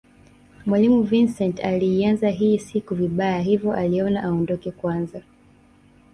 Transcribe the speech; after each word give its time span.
Mwalimu 0.65 1.03
Vincent 1.03 1.59
aliianza 1.63 2.29
hii 2.29 2.59
siku 2.59 2.95
vibaya 2.95 3.39
hivyo 3.39 3.73
aliona 3.73 4.23
aondoke 4.23 4.71
kwanza 4.71 5.21